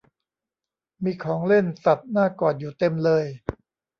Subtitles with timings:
[1.03, 3.25] มีของเล่นสัตว์น่ากอดอยู่เต็มเลย